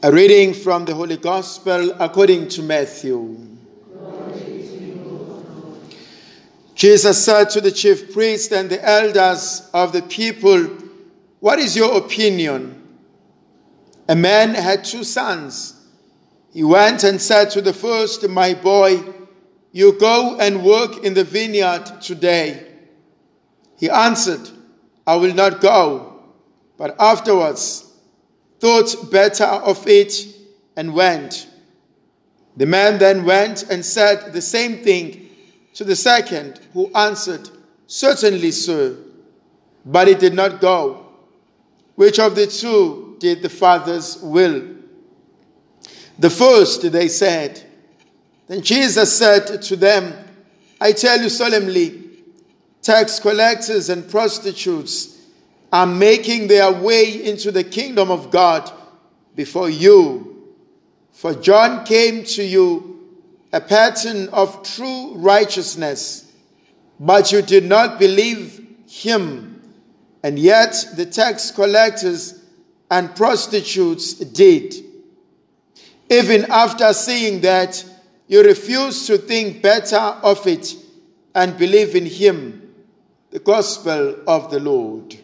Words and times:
A 0.00 0.12
reading 0.12 0.54
from 0.54 0.84
the 0.84 0.94
Holy 0.94 1.16
Gospel 1.16 1.90
according 1.98 2.46
to 2.50 2.62
Matthew. 2.62 3.36
Jesus 6.76 7.24
said 7.24 7.50
to 7.50 7.60
the 7.60 7.72
chief 7.72 8.12
priests 8.12 8.52
and 8.52 8.70
the 8.70 8.88
elders 8.88 9.68
of 9.74 9.92
the 9.92 10.02
people, 10.02 10.68
What 11.40 11.58
is 11.58 11.74
your 11.74 11.98
opinion? 11.98 12.80
A 14.08 14.14
man 14.14 14.54
had 14.54 14.84
two 14.84 15.02
sons. 15.02 15.74
He 16.52 16.62
went 16.62 17.02
and 17.02 17.20
said 17.20 17.50
to 17.50 17.60
the 17.60 17.72
first, 17.72 18.28
My 18.28 18.54
boy, 18.54 19.02
you 19.72 19.98
go 19.98 20.36
and 20.38 20.64
work 20.64 21.02
in 21.02 21.14
the 21.14 21.24
vineyard 21.24 22.00
today. 22.00 22.72
He 23.76 23.90
answered, 23.90 24.48
I 25.04 25.16
will 25.16 25.34
not 25.34 25.60
go. 25.60 26.22
But 26.76 26.94
afterwards, 27.00 27.87
thought 28.60 29.10
better 29.10 29.44
of 29.44 29.86
it 29.86 30.26
and 30.76 30.94
went. 30.94 31.48
The 32.56 32.66
man 32.66 32.98
then 32.98 33.24
went 33.24 33.64
and 33.70 33.84
said 33.84 34.32
the 34.32 34.42
same 34.42 34.78
thing 34.78 35.30
to 35.74 35.84
the 35.84 35.96
second, 35.96 36.60
who 36.72 36.90
answered, 36.92 37.48
Certainly, 37.86 38.50
sir. 38.50 38.96
But 39.84 40.08
he 40.08 40.14
did 40.14 40.34
not 40.34 40.60
go. 40.60 41.06
Which 41.94 42.18
of 42.18 42.34
the 42.34 42.46
two 42.46 43.16
did 43.18 43.42
the 43.42 43.48
father's 43.48 44.18
will? 44.20 44.74
The 46.18 46.30
first, 46.30 46.90
they 46.90 47.08
said. 47.08 47.62
Then 48.48 48.62
Jesus 48.62 49.16
said 49.16 49.62
to 49.62 49.76
them, 49.76 50.14
I 50.80 50.92
tell 50.92 51.20
you 51.20 51.28
solemnly, 51.28 52.10
tax 52.82 53.20
collectors 53.20 53.88
and 53.88 54.08
prostitutes 54.08 55.17
are 55.72 55.86
making 55.86 56.48
their 56.48 56.72
way 56.72 57.24
into 57.24 57.52
the 57.52 57.64
kingdom 57.64 58.10
of 58.10 58.30
God 58.30 58.70
before 59.34 59.70
you. 59.70 60.54
For 61.12 61.34
John 61.34 61.84
came 61.84 62.24
to 62.24 62.42
you 62.42 63.16
a 63.52 63.60
pattern 63.60 64.28
of 64.28 64.62
true 64.62 65.14
righteousness, 65.14 66.30
but 67.00 67.32
you 67.32 67.42
did 67.42 67.64
not 67.64 67.98
believe 67.98 68.66
him, 68.86 69.62
and 70.22 70.38
yet 70.38 70.74
the 70.96 71.06
tax 71.06 71.50
collectors 71.50 72.42
and 72.90 73.14
prostitutes 73.14 74.14
did. 74.14 74.74
Even 76.10 76.46
after 76.50 76.92
seeing 76.92 77.40
that, 77.42 77.84
you 78.26 78.42
refuse 78.42 79.06
to 79.06 79.18
think 79.18 79.62
better 79.62 79.96
of 79.96 80.46
it 80.46 80.74
and 81.34 81.58
believe 81.58 81.94
in 81.94 82.06
him. 82.06 82.74
The 83.30 83.38
gospel 83.38 84.16
of 84.26 84.50
the 84.50 84.60
Lord. 84.60 85.16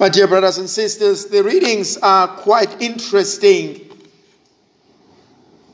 My 0.00 0.08
dear 0.08 0.28
brothers 0.28 0.58
and 0.58 0.70
sisters, 0.70 1.26
the 1.26 1.42
readings 1.42 1.96
are 1.96 2.28
quite 2.28 2.80
interesting. 2.80 3.90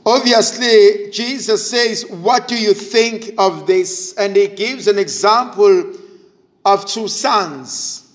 Obviously, 0.06 1.10
Jesus 1.10 1.70
says, 1.70 2.06
What 2.08 2.48
do 2.48 2.56
you 2.56 2.72
think 2.72 3.34
of 3.36 3.66
this? 3.66 4.14
And 4.14 4.34
he 4.34 4.48
gives 4.48 4.88
an 4.88 4.98
example 4.98 5.92
of 6.64 6.86
two 6.86 7.06
sons. 7.06 8.10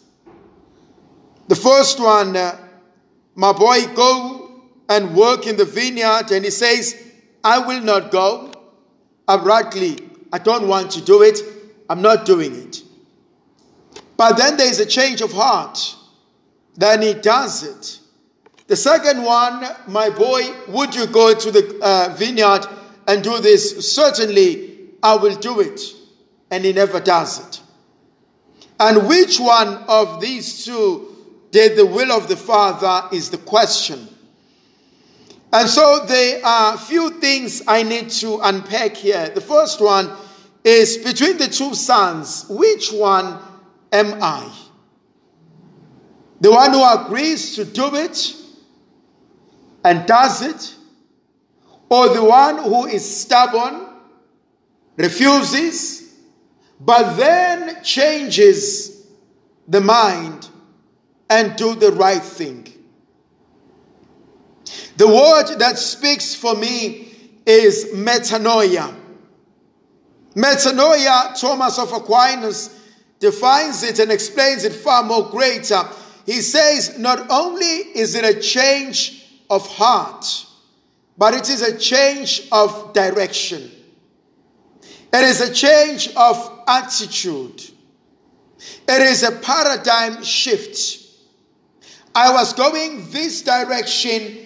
The 1.48 1.56
first 1.56 2.00
one, 2.00 2.36
uh, 2.36 2.58
my 3.36 3.54
boy, 3.54 3.86
go 3.96 4.64
and 4.90 5.16
work 5.16 5.46
in 5.46 5.58
the 5.58 5.66
vineyard. 5.66 6.32
And 6.32 6.44
he 6.44 6.52
says, 6.52 6.96
I 7.44 7.60
will 7.60 7.82
not 7.82 8.10
go. 8.10 8.52
Abruptly, 9.28 10.09
I 10.32 10.38
don't 10.38 10.68
want 10.68 10.92
to 10.92 11.02
do 11.02 11.22
it. 11.22 11.40
I'm 11.90 12.02
not 12.02 12.26
doing 12.26 12.56
it. 12.56 12.84
But 14.18 14.38
then 14.38 14.58
there 14.58 14.68
is 14.68 14.80
a 14.80 14.86
change 14.86 15.22
of 15.22 15.32
heart 15.32 15.96
then 16.80 17.02
he 17.02 17.14
does 17.14 17.64
it. 17.64 18.00
The 18.68 18.76
second 18.78 19.22
one, 19.22 19.68
my 19.88 20.10
boy, 20.10 20.42
would 20.70 20.96
you 20.96 21.08
go 21.08 21.36
to 21.36 21.52
the 21.52 21.80
uh, 21.82 22.16
vineyard 22.16 22.66
and 23.06 23.22
do 23.22 23.40
this? 23.40 23.94
Certainly, 23.94 24.78
I 25.04 25.16
will 25.16 25.36
do 25.36 25.60
it. 25.60 25.82
And 26.50 26.64
he 26.64 26.72
never 26.72 27.02
does 27.02 27.46
it. 27.46 27.62
And 28.80 29.10
which 29.10 29.42
one 29.42 29.84
of 29.90 30.22
these 30.22 30.64
two 30.64 31.16
did 31.52 31.76
the 31.76 31.86
will 31.86 32.14
of 32.14 32.30
the 32.30 32.38
Father 32.38 33.14
is 33.14 33.30
the 33.30 33.38
question. 33.38 34.08
And 35.52 35.68
so 35.68 36.06
there 36.06 36.46
are 36.46 36.76
a 36.76 36.78
few 36.78 37.20
things 37.20 37.64
I 37.68 37.82
need 37.84 38.10
to 38.12 38.40
unpack 38.44 38.96
here. 38.96 39.30
The 39.30 39.42
first 39.42 39.82
one 39.82 40.12
is 40.64 40.98
between 40.98 41.38
the 41.38 41.48
two 41.48 41.74
sons, 41.74 42.46
which 42.50 42.92
one 42.92 43.40
am 43.92 44.22
I? 44.22 44.52
The 46.42 46.52
one 46.52 46.72
who 46.72 46.84
agrees 46.84 47.56
to 47.56 47.66
do 47.66 47.96
it 47.96 48.36
and 49.84 50.06
does 50.06 50.42
it, 50.42 50.76
or 51.90 52.10
the 52.10 52.24
one 52.24 52.64
who 52.64 52.86
is 52.86 53.22
stubborn, 53.22 53.88
refuses, 54.98 56.14
but 56.80 57.16
then 57.16 57.84
changes 57.84 59.08
the 59.68 59.82
mind 59.82 60.48
and 61.30 61.56
do 61.56 61.76
the 61.76 61.92
right 61.92 62.22
thing. 62.22 62.68
The 64.98 65.08
word 65.08 65.60
that 65.60 65.78
speaks 65.78 66.36
for 66.36 66.56
me 66.56 67.14
is 67.46 67.86
metanoia. 67.94 68.96
Metanoia, 70.36 71.40
Thomas 71.40 71.80
of 71.80 71.92
Aquinas 71.92 72.78
defines 73.20 73.84
it 73.84 74.00
and 74.00 74.12
explains 74.12 74.64
it 74.64 74.74
far 74.74 75.04
more 75.04 75.30
greater 75.30 75.84
he 76.30 76.42
says 76.42 77.00
not 77.00 77.32
only 77.32 77.66
is 77.66 78.14
it 78.14 78.24
a 78.24 78.40
change 78.40 79.26
of 79.50 79.68
heart, 79.68 80.46
but 81.18 81.34
it 81.34 81.50
is 81.50 81.64
a 81.64 81.76
change 81.76 82.48
of 82.52 82.94
direction. 82.94 83.72
It 85.12 85.24
is 85.24 85.42
a 85.42 85.52
change 85.52 86.10
of 86.16 86.62
attitude. 86.68 87.64
It 88.88 89.02
is 89.02 89.24
a 89.24 89.32
paradigm 89.32 90.24
shift. 90.24 91.04
I 92.14 92.32
was 92.32 92.54
going 92.54 93.10
this 93.10 93.42
direction, 93.42 94.38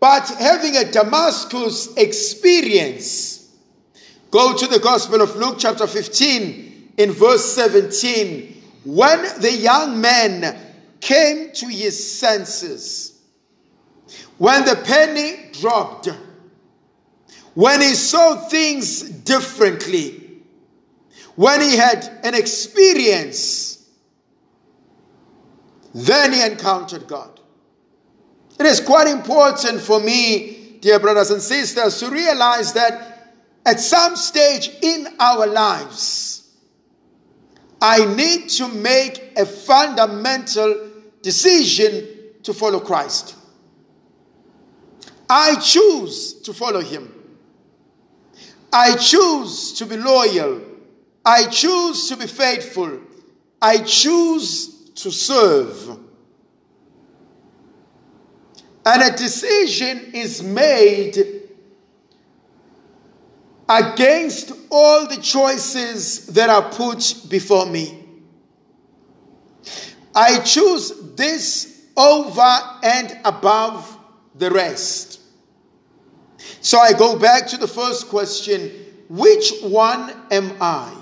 but 0.00 0.28
having 0.30 0.76
a 0.76 0.90
Damascus 0.90 1.94
experience. 1.96 3.54
Go 4.30 4.56
to 4.56 4.66
the 4.66 4.78
Gospel 4.78 5.20
of 5.20 5.36
Luke, 5.36 5.56
chapter 5.58 5.86
15, 5.86 6.94
in 6.96 7.12
verse 7.12 7.44
17. 7.52 8.62
When 8.84 9.22
the 9.40 9.52
young 9.52 10.00
man 10.00 10.58
came 11.00 11.52
to 11.52 11.66
his 11.66 12.18
senses, 12.18 13.20
when 14.38 14.64
the 14.64 14.76
penny 14.76 15.50
dropped, 15.52 16.08
when 17.54 17.80
he 17.80 17.94
saw 17.94 18.36
things 18.36 19.02
differently, 19.02 20.42
when 21.36 21.60
he 21.60 21.76
had 21.76 22.20
an 22.22 22.34
experience, 22.34 23.84
then 25.92 26.32
he 26.32 26.42
encountered 26.42 27.06
God. 27.06 27.39
It 28.60 28.66
is 28.66 28.78
quite 28.78 29.06
important 29.06 29.80
for 29.80 30.00
me, 30.00 30.76
dear 30.80 30.98
brothers 30.98 31.30
and 31.30 31.40
sisters, 31.40 31.98
to 32.00 32.10
realize 32.10 32.74
that 32.74 33.38
at 33.64 33.80
some 33.80 34.16
stage 34.16 34.70
in 34.82 35.08
our 35.18 35.46
lives, 35.46 36.46
I 37.80 38.04
need 38.14 38.50
to 38.50 38.68
make 38.68 39.32
a 39.38 39.46
fundamental 39.46 40.90
decision 41.22 42.06
to 42.42 42.52
follow 42.52 42.80
Christ. 42.80 43.34
I 45.30 45.54
choose 45.54 46.34
to 46.42 46.52
follow 46.52 46.82
him. 46.82 47.14
I 48.70 48.94
choose 48.96 49.72
to 49.78 49.86
be 49.86 49.96
loyal. 49.96 50.60
I 51.24 51.46
choose 51.46 52.10
to 52.10 52.16
be 52.18 52.26
faithful. 52.26 53.00
I 53.62 53.78
choose 53.78 54.90
to 54.96 55.10
serve. 55.10 56.09
And 58.84 59.02
a 59.02 59.16
decision 59.16 60.12
is 60.14 60.42
made 60.42 61.40
against 63.68 64.52
all 64.70 65.06
the 65.06 65.18
choices 65.18 66.26
that 66.28 66.50
are 66.50 66.70
put 66.70 67.24
before 67.28 67.66
me. 67.66 68.04
I 70.14 70.40
choose 70.40 70.92
this 71.14 71.86
over 71.96 72.58
and 72.82 73.18
above 73.24 73.98
the 74.34 74.50
rest. 74.50 75.20
So 76.60 76.78
I 76.78 76.92
go 76.92 77.18
back 77.18 77.46
to 77.48 77.58
the 77.58 77.68
first 77.68 78.08
question 78.08 78.70
which 79.08 79.52
one 79.62 80.12
am 80.30 80.56
I? 80.60 80.96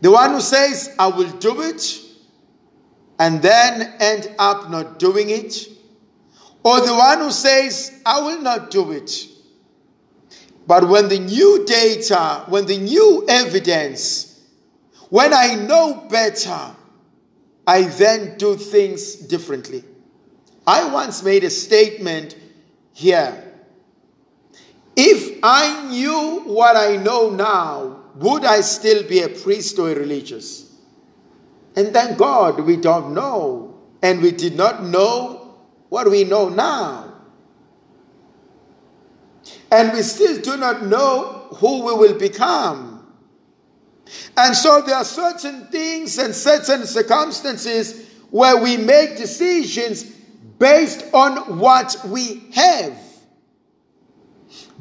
The 0.00 0.10
one 0.10 0.32
who 0.32 0.40
says, 0.40 0.94
I 0.98 1.08
will 1.08 1.30
do 1.38 1.62
it, 1.62 2.00
and 3.18 3.42
then 3.42 3.94
end 3.98 4.32
up 4.38 4.70
not 4.70 4.98
doing 4.98 5.30
it? 5.30 5.68
Or 6.62 6.80
the 6.80 6.94
one 6.94 7.18
who 7.20 7.30
says, 7.30 8.00
I 8.04 8.20
will 8.20 8.40
not 8.42 8.70
do 8.70 8.92
it? 8.92 9.26
But 10.66 10.88
when 10.88 11.08
the 11.08 11.18
new 11.18 11.64
data, 11.64 12.44
when 12.48 12.66
the 12.66 12.78
new 12.78 13.24
evidence 13.28 14.28
When 15.10 15.32
I 15.32 15.54
know 15.54 16.06
better, 16.10 16.74
I 17.66 17.82
then 17.82 18.36
do 18.36 18.56
things 18.56 19.14
differently. 19.14 19.84
I 20.66 20.92
once 20.92 21.22
made 21.22 21.44
a 21.44 21.50
statement 21.50 22.36
here. 22.92 23.44
If 24.96 25.38
I 25.42 25.88
knew 25.88 26.42
what 26.44 26.76
I 26.76 26.96
know 26.96 27.30
now, 27.30 28.00
would 28.16 28.44
I 28.44 28.60
still 28.60 29.06
be 29.08 29.20
a 29.20 29.28
priest 29.28 29.78
or 29.78 29.90
a 29.90 29.94
religious? 29.94 30.70
And 31.76 31.92
thank 31.92 32.18
God 32.18 32.60
we 32.60 32.76
don't 32.76 33.14
know. 33.14 33.78
And 34.02 34.20
we 34.20 34.32
did 34.32 34.56
not 34.56 34.84
know 34.84 35.37
what 35.88 36.10
we 36.10 36.24
know 36.24 36.48
now. 36.48 37.14
And 39.70 39.92
we 39.92 40.02
still 40.02 40.40
do 40.40 40.56
not 40.56 40.86
know 40.86 41.48
who 41.56 41.84
we 41.86 41.94
will 41.94 42.18
become. 42.18 43.06
And 44.36 44.56
so 44.56 44.82
there 44.82 44.96
are 44.96 45.04
certain 45.04 45.66
things 45.66 46.18
and 46.18 46.34
certain 46.34 46.86
circumstances 46.86 48.06
where 48.30 48.56
we 48.56 48.76
make 48.76 49.16
decisions 49.16 50.04
based 50.58 51.04
on 51.12 51.58
what 51.58 51.96
we 52.06 52.44
have. 52.54 52.98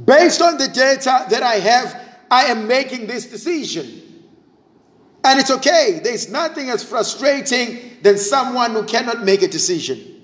Based 0.03 0.41
on 0.41 0.57
the 0.57 0.67
data 0.67 1.25
that 1.29 1.43
I 1.43 1.55
have, 1.55 2.01
I 2.29 2.45
am 2.45 2.67
making 2.67 3.07
this 3.07 3.25
decision. 3.25 4.03
And 5.23 5.39
it's 5.39 5.51
okay. 5.51 5.99
There's 6.03 6.29
nothing 6.29 6.69
as 6.69 6.83
frustrating 6.83 7.97
than 8.01 8.17
someone 8.17 8.71
who 8.71 8.83
cannot 8.85 9.23
make 9.23 9.41
a 9.41 9.47
decision. 9.47 10.16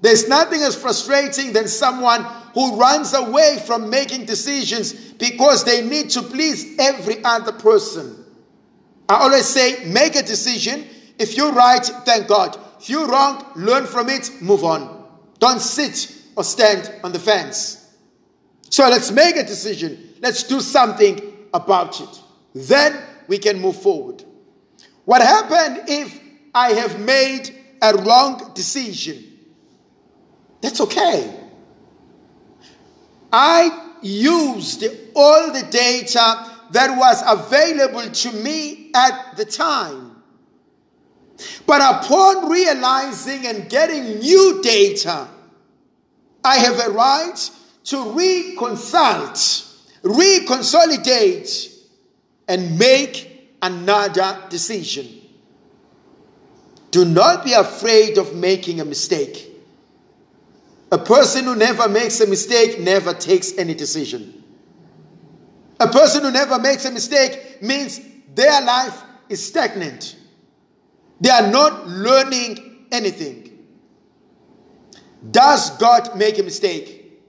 There's 0.00 0.28
nothing 0.28 0.62
as 0.62 0.76
frustrating 0.76 1.52
than 1.52 1.68
someone 1.68 2.24
who 2.54 2.76
runs 2.76 3.14
away 3.14 3.62
from 3.66 3.90
making 3.90 4.26
decisions 4.26 4.92
because 4.92 5.64
they 5.64 5.86
need 5.86 6.10
to 6.10 6.22
please 6.22 6.78
every 6.78 7.22
other 7.24 7.52
person. 7.52 8.24
I 9.08 9.16
always 9.16 9.46
say, 9.46 9.84
make 9.86 10.16
a 10.16 10.22
decision. 10.22 10.86
If 11.18 11.36
you're 11.36 11.52
right, 11.52 11.84
thank 12.04 12.28
God. 12.28 12.58
If 12.80 12.90
you're 12.90 13.08
wrong, 13.08 13.44
learn 13.56 13.86
from 13.86 14.08
it, 14.08 14.30
move 14.42 14.64
on. 14.64 15.06
Don't 15.38 15.60
sit 15.60 16.14
or 16.36 16.44
stand 16.44 16.92
on 17.02 17.12
the 17.12 17.18
fence. 17.18 17.94
So 18.68 18.88
let's 18.88 19.10
make 19.10 19.36
a 19.36 19.44
decision. 19.44 20.14
Let's 20.20 20.42
do 20.42 20.60
something 20.60 21.20
about 21.54 22.00
it. 22.00 22.20
Then 22.54 23.00
we 23.28 23.38
can 23.38 23.60
move 23.60 23.80
forward. 23.80 24.24
What 25.04 25.22
happened 25.22 25.88
if 25.88 26.20
I 26.54 26.72
have 26.72 27.00
made 27.00 27.54
a 27.80 27.94
wrong 27.94 28.52
decision? 28.54 29.35
That's 30.60 30.80
okay. 30.80 31.34
I 33.32 33.92
used 34.02 34.84
all 35.14 35.52
the 35.52 35.62
data 35.70 36.52
that 36.70 36.96
was 36.96 37.22
available 37.26 38.10
to 38.10 38.32
me 38.32 38.90
at 38.94 39.36
the 39.36 39.44
time. 39.44 40.22
But 41.66 41.82
upon 41.82 42.48
realizing 42.50 43.46
and 43.46 43.68
getting 43.68 44.18
new 44.20 44.60
data, 44.62 45.28
I 46.42 46.56
have 46.56 46.78
a 46.86 46.90
right 46.90 47.50
to 47.84 47.96
reconsult, 47.96 49.74
reconsolidate, 50.02 51.74
and 52.48 52.78
make 52.78 53.50
another 53.60 54.42
decision. 54.48 55.08
Do 56.90 57.04
not 57.04 57.44
be 57.44 57.52
afraid 57.52 58.16
of 58.16 58.34
making 58.34 58.80
a 58.80 58.84
mistake. 58.84 59.55
A 60.92 60.98
person 60.98 61.44
who 61.44 61.56
never 61.56 61.88
makes 61.88 62.20
a 62.20 62.26
mistake 62.26 62.80
never 62.80 63.12
takes 63.12 63.56
any 63.58 63.74
decision. 63.74 64.44
A 65.80 65.88
person 65.88 66.22
who 66.22 66.30
never 66.30 66.58
makes 66.58 66.84
a 66.84 66.90
mistake 66.90 67.60
means 67.60 68.00
their 68.34 68.62
life 68.62 69.02
is 69.28 69.44
stagnant. 69.44 70.16
They 71.20 71.30
are 71.30 71.50
not 71.50 71.88
learning 71.88 72.86
anything. 72.92 73.66
Does 75.30 75.70
God 75.78 76.16
make 76.16 76.38
a 76.38 76.42
mistake? 76.42 77.20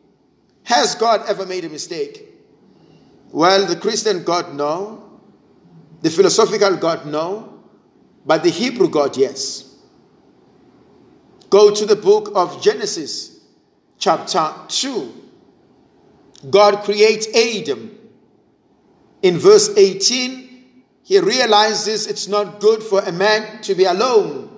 Has 0.63 0.95
God 0.95 1.23
ever 1.27 1.45
made 1.45 1.65
a 1.65 1.69
mistake? 1.69 2.25
Well, 3.31 3.65
the 3.65 3.75
Christian 3.75 4.23
God, 4.23 4.53
no. 4.53 5.19
The 6.01 6.09
philosophical 6.09 6.77
God, 6.77 7.05
no. 7.07 7.63
But 8.25 8.43
the 8.43 8.49
Hebrew 8.49 8.89
God, 8.89 9.17
yes. 9.17 9.75
Go 11.49 11.73
to 11.73 11.85
the 11.85 11.95
book 11.95 12.31
of 12.35 12.61
Genesis, 12.61 13.36
chapter 13.97 14.53
2. 14.67 15.13
God 16.49 16.83
creates 16.83 17.27
Adam. 17.35 17.97
In 19.21 19.37
verse 19.37 19.75
18, 19.75 20.83
he 21.03 21.19
realizes 21.19 22.07
it's 22.07 22.27
not 22.27 22.59
good 22.59 22.83
for 22.83 23.01
a 23.01 23.11
man 23.11 23.61
to 23.63 23.73
be 23.75 23.85
alone. 23.85 24.49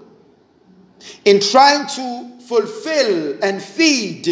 In 1.24 1.40
trying 1.40 1.88
to 1.88 2.40
fulfill 2.42 3.42
and 3.44 3.62
feed 3.62 4.28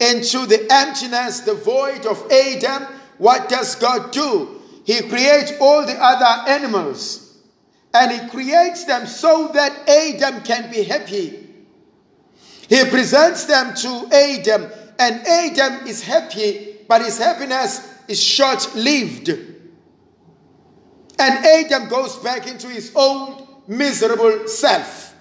into 0.00 0.46
the 0.46 0.66
emptiness, 0.70 1.40
the 1.40 1.54
void 1.54 2.06
of 2.06 2.30
Adam, 2.30 2.84
what 3.18 3.48
does 3.48 3.74
God 3.74 4.12
do? 4.12 4.60
He 4.84 5.00
creates 5.08 5.52
all 5.60 5.84
the 5.84 5.96
other 6.00 6.50
animals 6.50 7.36
and 7.92 8.12
He 8.12 8.28
creates 8.28 8.84
them 8.84 9.06
so 9.06 9.48
that 9.52 9.88
Adam 9.88 10.42
can 10.42 10.70
be 10.70 10.84
happy. 10.84 11.45
He 12.68 12.84
presents 12.86 13.44
them 13.44 13.74
to 13.74 14.08
Adam, 14.12 14.70
and 14.98 15.26
Adam 15.26 15.86
is 15.86 16.02
happy, 16.02 16.78
but 16.88 17.02
his 17.02 17.18
happiness 17.18 17.94
is 18.08 18.22
short 18.22 18.74
lived. 18.74 19.28
And 21.18 21.46
Adam 21.46 21.88
goes 21.88 22.16
back 22.16 22.46
into 22.46 22.68
his 22.68 22.92
old 22.94 23.64
miserable 23.68 24.48
self. 24.48 25.14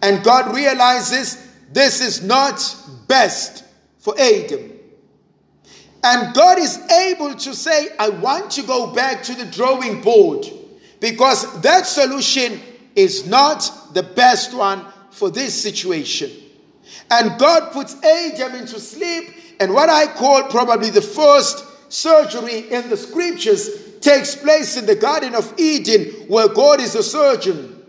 And 0.00 0.22
God 0.24 0.54
realizes 0.54 1.48
this 1.72 2.00
is 2.00 2.22
not 2.22 2.60
best 3.06 3.64
for 3.98 4.18
Adam. 4.18 4.72
And 6.04 6.34
God 6.34 6.58
is 6.58 6.78
able 6.90 7.34
to 7.34 7.54
say, 7.54 7.88
I 7.98 8.08
want 8.08 8.50
to 8.52 8.62
go 8.62 8.92
back 8.92 9.22
to 9.24 9.34
the 9.34 9.46
drawing 9.46 10.02
board 10.02 10.46
because 11.00 11.60
that 11.62 11.86
solution 11.86 12.60
is 12.96 13.26
not 13.26 13.70
the 13.94 14.02
best 14.02 14.52
one 14.54 14.84
for 15.12 15.30
this 15.30 15.60
situation. 15.60 16.30
And 17.10 17.38
God 17.38 17.72
puts 17.72 17.94
Adam 18.02 18.54
into 18.54 18.80
sleep, 18.80 19.30
and 19.60 19.72
what 19.72 19.88
I 19.88 20.06
call 20.06 20.44
probably 20.44 20.90
the 20.90 21.02
first 21.02 21.64
surgery 21.92 22.70
in 22.70 22.88
the 22.88 22.96
scriptures 22.96 23.98
takes 24.00 24.34
place 24.34 24.76
in 24.76 24.86
the 24.86 24.96
Garden 24.96 25.34
of 25.34 25.52
Eden, 25.58 26.26
where 26.28 26.48
God 26.48 26.80
is 26.80 26.94
a 26.94 27.02
surgeon. 27.02 27.84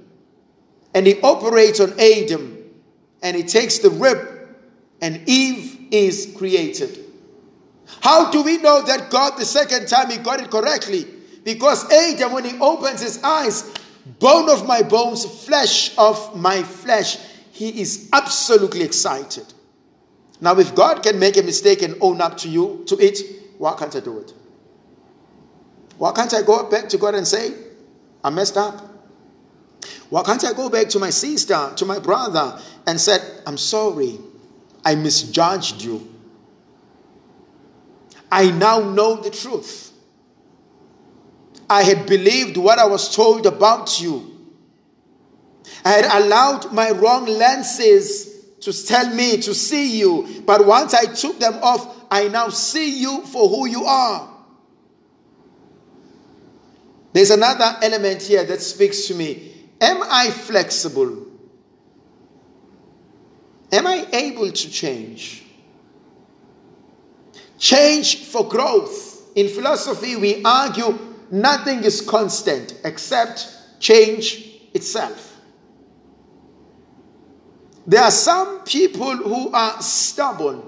And 0.93 1.07
he 1.07 1.19
operates 1.21 1.79
on 1.79 1.99
Adam, 1.99 2.69
and 3.23 3.35
he 3.35 3.43
takes 3.43 3.79
the 3.79 3.89
rib 3.89 4.33
and 5.03 5.27
Eve 5.27 5.87
is 5.91 6.33
created. 6.37 6.97
How 7.99 8.31
do 8.31 8.41
we 8.41 8.57
know 8.59 8.81
that 8.83 9.09
God, 9.09 9.37
the 9.37 9.43
second 9.43 9.89
time, 9.89 10.09
he 10.09 10.17
got 10.17 10.39
it 10.39 10.49
correctly? 10.49 11.05
Because 11.43 11.91
Adam, 11.91 12.31
when 12.31 12.45
he 12.45 12.57
opens 12.59 13.01
his 13.01 13.21
eyes, 13.21 13.69
bone 14.05 14.49
of 14.49 14.67
my 14.67 14.81
bones, 14.81 15.25
flesh 15.45 15.97
of 15.97 16.35
my 16.35 16.63
flesh, 16.63 17.17
he 17.51 17.81
is 17.81 18.09
absolutely 18.11 18.83
excited. 18.83 19.53
Now, 20.41 20.57
if 20.59 20.75
God 20.75 21.03
can 21.03 21.19
make 21.19 21.37
a 21.37 21.43
mistake 21.43 21.81
and 21.81 21.95
own 22.01 22.19
up 22.19 22.37
to 22.39 22.49
you, 22.49 22.83
to 22.87 22.97
it, 22.97 23.19
why 23.57 23.75
can't 23.77 23.95
I 23.95 23.99
do 24.01 24.19
it? 24.19 24.33
Why 25.97 26.11
can't 26.11 26.33
I 26.33 26.41
go 26.41 26.69
back 26.69 26.89
to 26.89 26.97
God 26.97 27.15
and 27.15 27.25
say, 27.25 27.53
I 28.23 28.29
messed 28.29 28.57
up? 28.57 28.89
Why 30.09 30.23
can't 30.23 30.43
I 30.43 30.53
go 30.53 30.69
back 30.69 30.89
to 30.89 30.99
my 30.99 31.11
sister, 31.11 31.71
to 31.75 31.85
my 31.85 31.99
brother, 31.99 32.59
and 32.85 32.99
said, 32.99 33.21
I'm 33.47 33.57
sorry. 33.57 34.19
I 34.83 34.95
misjudged 34.95 35.81
you. 35.81 36.13
I 38.31 38.51
now 38.51 38.79
know 38.79 39.15
the 39.15 39.29
truth. 39.29 39.92
I 41.69 41.83
had 41.83 42.05
believed 42.05 42.57
what 42.57 42.79
I 42.79 42.85
was 42.85 43.15
told 43.15 43.45
about 43.45 44.01
you. 44.01 44.29
I 45.85 45.91
had 45.91 46.23
allowed 46.23 46.71
my 46.73 46.91
wrong 46.91 47.25
lenses 47.25 48.33
to 48.61 48.85
tell 48.85 49.13
me 49.13 49.37
to 49.37 49.53
see 49.53 49.97
you. 49.99 50.43
But 50.45 50.65
once 50.65 50.93
I 50.93 51.05
took 51.05 51.39
them 51.39 51.55
off, 51.61 52.05
I 52.09 52.27
now 52.27 52.49
see 52.49 52.99
you 52.99 53.21
for 53.23 53.49
who 53.49 53.67
you 53.67 53.85
are. 53.85 54.29
There's 57.11 57.31
another 57.31 57.77
element 57.81 58.21
here 58.23 58.43
that 58.43 58.61
speaks 58.61 59.07
to 59.07 59.15
me. 59.15 59.51
Am 59.79 60.01
I 60.03 60.29
flexible? 60.29 61.27
Am 63.71 63.85
I 63.85 64.07
able 64.13 64.51
to 64.51 64.71
change? 64.71 65.43
Change 67.57 68.25
for 68.25 68.47
growth. 68.47 69.31
In 69.35 69.47
philosophy, 69.47 70.15
we 70.15 70.43
argue 70.43 71.12
nothing 71.31 71.83
is 71.83 72.01
constant 72.01 72.79
except 72.83 73.79
change 73.79 74.49
itself. 74.73 75.39
There 77.85 78.01
are 78.01 78.11
some 78.11 78.61
people 78.61 79.17
who 79.17 79.51
are 79.51 79.81
stubborn. 79.81 80.61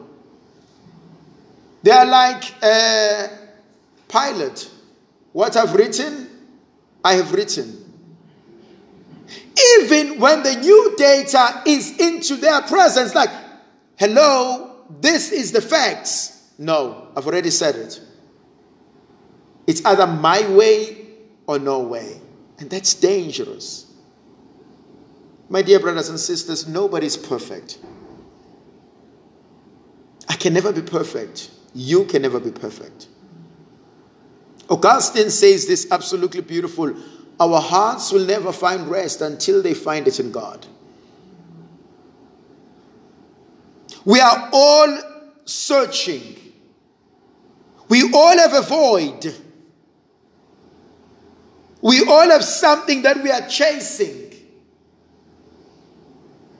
They 1.83 1.91
are 1.91 2.05
like 2.05 2.63
a 2.63 3.29
Pilate. 4.09 4.69
What 5.31 5.55
I've 5.55 5.73
written, 5.73 6.29
I 7.03 7.13
have 7.13 7.31
written. 7.31 7.81
Even 9.79 10.19
when 10.19 10.43
the 10.43 10.55
new 10.55 10.95
data 10.97 11.63
is 11.65 11.97
into 11.99 12.35
their 12.35 12.61
presence, 12.61 13.15
like, 13.15 13.29
hello, 13.97 14.85
this 15.01 15.31
is 15.31 15.51
the 15.51 15.61
facts. 15.61 16.51
No, 16.57 17.09
I've 17.15 17.25
already 17.25 17.49
said 17.49 17.75
it. 17.75 17.99
It's 19.67 19.83
either 19.85 20.07
my 20.07 20.47
way 20.49 20.97
or 21.47 21.59
no 21.59 21.79
way. 21.79 22.19
And 22.59 22.69
that's 22.69 22.93
dangerous. 22.93 23.91
My 25.49 25.61
dear 25.61 25.79
brothers 25.79 26.09
and 26.09 26.19
sisters, 26.19 26.67
nobody's 26.67 27.17
perfect. 27.17 27.79
I 30.27 30.35
can 30.35 30.53
never 30.53 30.71
be 30.71 30.81
perfect. 30.81 31.51
You 31.73 32.05
can 32.05 32.21
never 32.21 32.39
be 32.39 32.51
perfect. 32.51 33.07
Augustine 34.69 35.29
says 35.29 35.67
this 35.67 35.87
absolutely 35.91 36.41
beautiful 36.41 36.95
our 37.39 37.59
hearts 37.59 38.11
will 38.11 38.25
never 38.25 38.53
find 38.53 38.87
rest 38.87 39.21
until 39.21 39.61
they 39.61 39.73
find 39.73 40.07
it 40.07 40.19
in 40.19 40.31
God. 40.31 40.65
We 44.05 44.21
are 44.21 44.49
all 44.53 44.97
searching. 45.43 46.37
We 47.89 48.09
all 48.13 48.37
have 48.37 48.53
a 48.53 48.61
void. 48.61 49.35
We 51.85 52.03
all 52.03 52.31
have 52.31 52.43
something 52.43 53.03
that 53.03 53.21
we 53.21 53.29
are 53.29 53.47
chasing. 53.47 54.33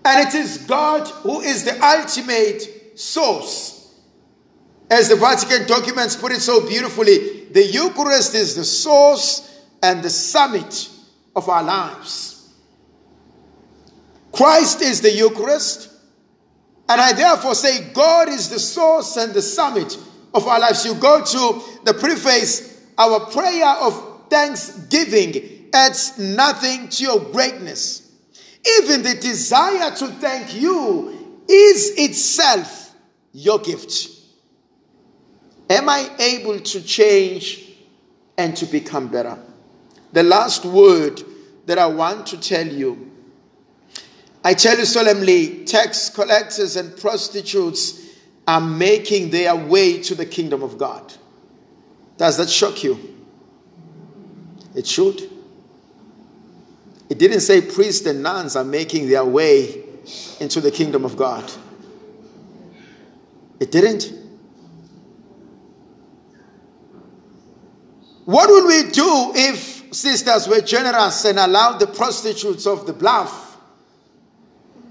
And 0.06 0.28
it 0.28 0.36
is 0.36 0.60
God 0.60 1.08
who 1.08 1.42
is 1.42 1.64
the 1.64 1.84
ultimate 1.84 3.00
source. 3.00 3.92
As 4.88 5.10
the 5.10 5.16
Vatican 5.16 5.66
documents 5.68 6.16
put 6.16 6.32
it 6.32 6.42
so 6.42 6.68
beautifully, 6.68 7.46
the 7.46 7.66
Eucharist 7.66 8.36
is 8.36 8.56
the 8.56 8.64
source 8.64 9.64
and 9.82 10.04
the 10.04 10.12
summit 10.12 10.90
of 11.36 11.50
our 11.50 11.64
lives. 11.64 12.54
Christ 14.32 14.84
is 14.84 15.02
the 15.02 15.12
Eucharist, 15.12 15.90
and 16.88 17.02
I 17.02 17.14
therefore 17.14 17.56
say 17.56 17.92
God 17.94 18.30
is 18.30 18.50
the 18.50 18.60
source 18.60 19.18
and 19.18 19.34
the 19.34 19.42
summit 19.42 19.98
of 20.36 20.46
our 20.46 20.60
lives. 20.60 20.86
You 20.86 20.94
go 20.94 21.26
to 21.26 21.62
the 21.84 21.96
preface, 21.96 22.80
our 22.96 23.22
prayer 23.22 23.70
of 23.82 24.15
thanksgiving 24.30 25.70
adds 25.74 26.18
nothing 26.18 26.90
to 26.90 27.04
your 27.04 27.20
greatness. 27.20 28.12
Even 28.80 29.04
the 29.04 29.16
desire 29.16 29.92
to 29.92 30.08
thank 30.08 30.60
you 30.60 31.44
is 31.48 31.96
itself 31.98 32.96
your 33.34 33.60
gift. 33.60 34.10
Am 35.70 35.90
I 35.90 36.10
able 36.20 36.60
to 36.60 36.82
change 36.82 37.72
and 38.38 38.56
to 38.58 38.66
become 38.66 39.08
better? 39.08 39.38
The 40.14 40.24
last 40.24 40.66
word 40.66 41.22
that 41.66 41.78
I 41.78 41.88
want 41.88 42.28
to 42.28 42.40
tell 42.40 42.66
you 42.66 43.12
I 44.46 44.54
tell 44.54 44.78
you 44.78 44.86
solemnly, 44.86 45.66
tax 45.66 46.12
collectors 46.12 46.76
and 46.76 46.96
prostitutes 46.96 48.00
are 48.48 48.62
making 48.62 49.32
their 49.32 49.56
way 49.56 50.00
to 50.04 50.14
the 50.14 50.28
kingdom 50.28 50.62
of 50.62 50.78
God. 50.78 51.12
Does 52.18 52.38
that 52.38 52.52
shock 52.52 52.84
you? 52.84 53.15
It 54.76 54.86
should. 54.86 55.30
It 57.10 57.18
didn't 57.20 57.42
say 57.42 57.62
priests 57.62 58.06
and 58.06 58.24
nuns 58.24 58.56
are 58.56 58.64
making 58.64 59.10
their 59.10 59.26
way 59.26 59.84
into 60.40 60.62
the 60.62 60.72
kingdom 60.72 61.06
of 61.06 61.16
God. 61.16 61.50
It 63.60 63.72
didn't. 63.72 64.12
What 68.26 68.50
would 68.50 68.66
we 68.66 68.92
do 68.92 69.32
if 69.36 69.76
sisters 69.96 70.48
were 70.48 70.62
generous 70.62 71.26
and 71.26 71.40
allowed 71.40 71.80
the 71.80 71.88
prostitutes 71.88 72.68
of 72.68 72.86
the 72.86 72.94
Bluff, 72.94 73.58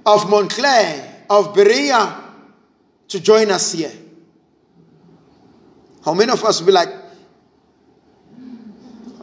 of 0.07 0.29
Montclair, 0.29 1.25
of 1.29 1.55
Berea 1.55 2.23
to 3.09 3.21
join 3.21 3.51
us 3.51 3.73
here. 3.73 3.93
How 6.05 6.15
many 6.15 6.33
of 6.33 6.45
us 6.45 6.61
will 6.61 6.67
be 6.67 6.73
like, 6.73 6.89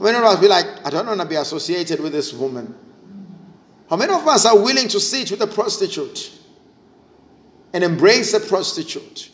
many 0.01 0.17
of 0.17 0.24
us 0.24 0.39
be 0.39 0.48
like, 0.48 0.65
I 0.86 0.89
don't 0.89 1.05
want 1.05 1.22
to 1.22 1.27
be 1.27 1.36
associated 1.36 2.00
with 2.00 2.12
this 2.12 2.34
woman? 2.34 2.75
How 3.89 3.98
many 3.98 4.13
of 4.13 4.27
us 4.27 4.46
are 4.46 4.58
willing 4.58 4.88
to 4.89 5.00
sit 5.00 5.31
with 5.31 5.41
a 5.41 5.48
prostitute 5.48 6.31
and 7.74 7.84
embrace 7.84 8.34
a 8.34 8.39
prostitute 8.39 9.29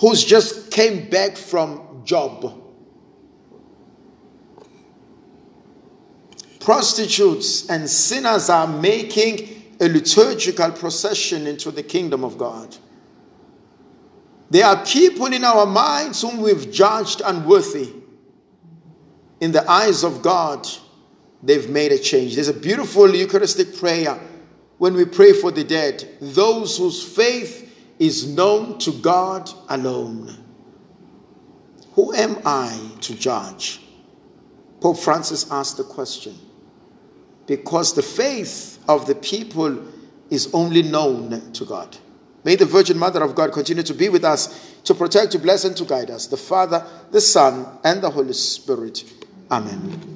who's 0.00 0.24
just 0.24 0.70
came 0.70 1.08
back 1.08 1.36
from 1.36 2.02
job? 2.04 2.66
prostitutes 6.66 7.70
and 7.70 7.88
sinners 7.88 8.50
are 8.50 8.66
making 8.66 9.62
a 9.78 9.88
liturgical 9.88 10.72
procession 10.72 11.46
into 11.46 11.70
the 11.70 11.82
kingdom 11.82 12.24
of 12.24 12.36
God. 12.36 12.76
There 14.50 14.66
are 14.66 14.84
people 14.84 15.26
in 15.26 15.44
our 15.44 15.64
minds 15.64 16.22
whom 16.22 16.38
we've 16.38 16.72
judged 16.72 17.22
unworthy. 17.24 17.92
In 19.40 19.52
the 19.52 19.68
eyes 19.70 20.02
of 20.02 20.22
God, 20.22 20.66
they've 21.42 21.68
made 21.68 21.92
a 21.92 21.98
change. 21.98 22.34
There's 22.34 22.48
a 22.48 22.54
beautiful 22.54 23.14
Eucharistic 23.14 23.76
prayer 23.76 24.18
when 24.78 24.94
we 24.94 25.04
pray 25.04 25.32
for 25.32 25.50
the 25.50 25.64
dead, 25.64 26.08
those 26.20 26.78
whose 26.78 27.02
faith 27.02 27.74
is 27.98 28.28
known 28.28 28.78
to 28.78 28.92
God 28.92 29.50
alone. 29.68 30.36
Who 31.92 32.12
am 32.14 32.38
I 32.44 32.78
to 33.02 33.14
judge? 33.14 33.80
Pope 34.80 34.98
Francis 34.98 35.50
asked 35.50 35.78
the 35.78 35.84
question 35.84 36.38
because 37.46 37.94
the 37.94 38.02
faith 38.02 38.78
of 38.88 39.06
the 39.06 39.14
people 39.14 39.82
is 40.30 40.52
only 40.52 40.82
known 40.82 41.52
to 41.52 41.64
God. 41.64 41.96
May 42.44 42.56
the 42.56 42.66
Virgin 42.66 42.98
Mother 42.98 43.22
of 43.22 43.34
God 43.34 43.52
continue 43.52 43.82
to 43.82 43.94
be 43.94 44.08
with 44.08 44.24
us, 44.24 44.76
to 44.84 44.94
protect, 44.94 45.32
to 45.32 45.38
bless, 45.38 45.64
and 45.64 45.76
to 45.76 45.84
guide 45.84 46.10
us. 46.10 46.26
The 46.26 46.36
Father, 46.36 46.86
the 47.10 47.20
Son, 47.20 47.66
and 47.82 48.02
the 48.02 48.10
Holy 48.10 48.34
Spirit. 48.34 49.04
Amen. 49.50 50.15